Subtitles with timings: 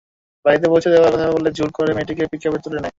[0.45, 2.89] বাড়িতে পৌঁছে দেওয়ার কথা বলে জোর করে মেয়েটিকে পিকআপে তুলে নেয়।